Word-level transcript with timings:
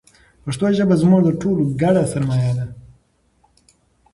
پښتو 0.43 0.65
ژبه 0.77 0.95
زموږ 1.01 1.21
د 1.25 1.29
ټولو 1.41 1.63
ګډه 1.81 2.03
سرمایه 2.11 2.53
ده. 2.57 2.65